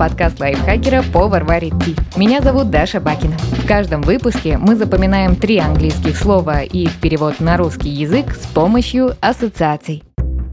[0.00, 1.94] подкаст лайфхакера «Повар варит ти».
[2.16, 3.36] Меня зовут Даша Бакина.
[3.36, 8.46] В каждом выпуске мы запоминаем три английских слова и их перевод на русский язык с
[8.46, 10.02] помощью ассоциаций.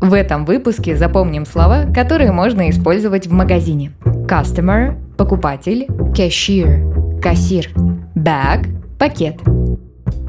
[0.01, 3.93] В этом выпуске запомним слова, которые можно использовать в магазине.
[4.03, 7.69] Customer– покупатель, cashier– кассир,
[8.15, 8.67] bag–
[8.99, 9.37] пакет.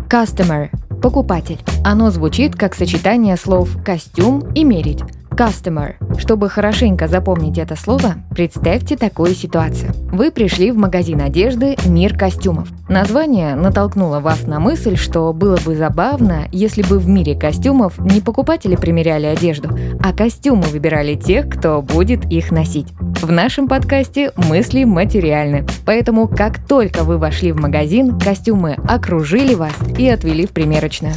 [0.08, 0.68] Customer–
[1.02, 1.58] покупатель.
[1.84, 5.02] Оно звучит как сочетание слов «костюм» и «мерить».
[5.30, 5.94] Customer.
[6.18, 9.92] Чтобы хорошенько запомнить это слово, представьте такую ситуацию.
[10.12, 12.68] Вы пришли в магазин одежды «Мир костюмов».
[12.88, 18.20] Название натолкнуло вас на мысль, что было бы забавно, если бы в мире костюмов не
[18.20, 19.70] покупатели примеряли одежду,
[20.02, 22.88] а костюмы выбирали тех, кто будет их носить.
[23.20, 29.72] В нашем подкасте мысли материальны, поэтому как только вы вошли в магазин, костюмы окружили вас
[29.98, 31.14] и отвели в примерочную.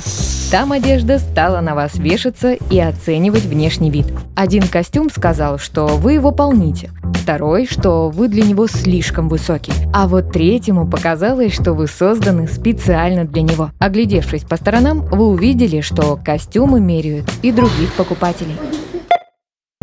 [0.49, 4.07] Там одежда стала на вас вешаться и оценивать внешний вид.
[4.35, 10.07] Один костюм сказал, что вы его полните, второй, что вы для него слишком высокий, а
[10.07, 13.69] вот третьему показалось, что вы созданы специально для него.
[13.77, 18.57] Оглядевшись по сторонам, вы увидели, что костюмы меряют и других покупателей.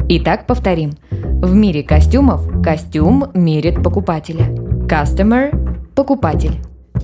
[0.08, 0.94] Итак, повторим.
[1.40, 4.46] В мире костюмов костюм мерит покупателя.
[4.88, 5.54] Customer–
[5.94, 6.60] покупатель.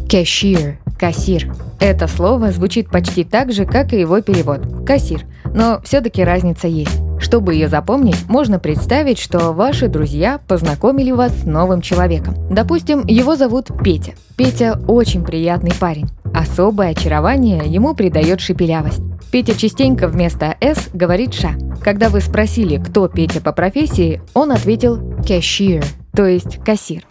[0.08, 1.54] Cashier– кассир.
[1.78, 5.20] Это слово звучит почти так же, как и его перевод– кассир,
[5.54, 7.00] но все-таки разница есть.
[7.20, 12.34] Чтобы ее запомнить, можно представить, что ваши друзья познакомили вас с новым человеком.
[12.50, 14.14] Допустим, его зовут Петя.
[14.34, 16.08] Петя очень приятный парень.
[16.34, 19.00] Особое очарование ему придает шепелявость.
[19.34, 21.54] Петя частенько вместо «с» говорит «ша».
[21.82, 27.02] Когда вы спросили, кто Петя по профессии, он ответил «cashier», то есть «кассир».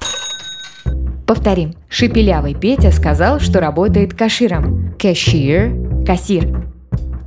[1.27, 1.73] Повторим.
[1.89, 4.95] Шепелявый Петя сказал, что работает каширом.
[4.97, 6.65] Cashier– кассир.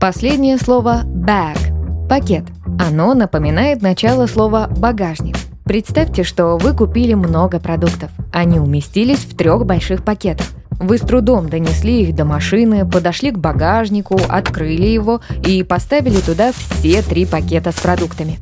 [0.01, 1.59] Последнее слово bag–
[2.09, 2.45] пакет.
[2.79, 5.37] Оно напоминает начало слова «багажник».
[5.67, 8.09] Представьте, что вы купили много продуктов.
[8.33, 10.47] Они уместились в трех больших пакетах.
[10.79, 16.53] Вы с трудом донесли их до машины, подошли к багажнику, открыли его и поставили туда
[16.53, 18.39] все три пакета с продуктами.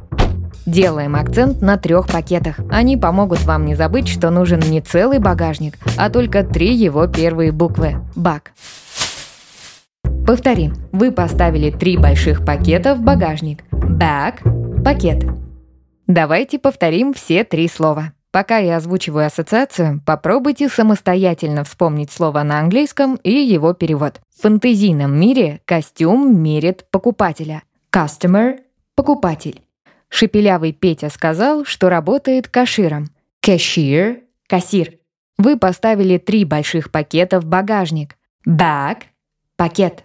[0.67, 2.59] Делаем акцент на трех пакетах.
[2.71, 7.53] Они помогут вам не забыть, что нужен не целый багажник, а только три его первые
[7.53, 8.53] буквы– бак.
[10.27, 10.75] Повторим.
[10.91, 13.63] Вы поставили три больших пакета в багажник.
[13.71, 15.27] Bag– пакет.
[16.07, 18.14] Давайте повторим все три слова.
[18.35, 24.21] Пока я озвучиваю ассоциацию, попробуйте самостоятельно вспомнить слово на английском и его перевод.
[24.37, 27.63] В фэнтезийном мире костюм мерит покупателя.
[27.95, 28.59] Customer–
[28.97, 29.63] покупатель.
[30.09, 33.07] Шепелявый Петя сказал, что работает каширом.
[33.41, 34.95] Cashier– кассир.
[35.39, 38.17] Вы поставили три больших пакета в багажник.
[38.45, 39.03] Bag–
[39.57, 40.03] пакет.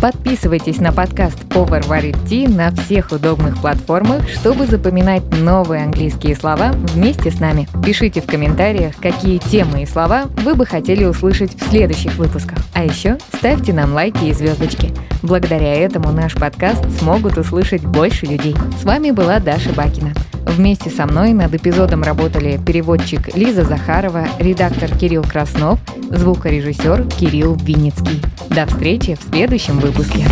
[0.00, 6.70] Подписывайтесь на подкаст «Повар варит ти» на всех удобных платформах, чтобы запоминать новые английские слова
[6.94, 7.66] вместе с нами.
[7.84, 12.58] Пишите в комментариях, какие темы и слова вы бы хотели услышать в следующих выпусках.
[12.74, 14.94] А еще ставьте нам лайки и звездочки.
[15.22, 18.54] Благодаря этому наш подкаст смогут услышать больше людей.
[18.80, 20.14] С вами была Даша Бакина.
[20.48, 25.78] Вместе со мной над эпизодом работали переводчик Лиза Захарова, редактор Кирилл Краснов,
[26.10, 28.22] звукорежиссер Кирилл Винницкий.
[28.48, 30.24] До встречи в следующем выпуске.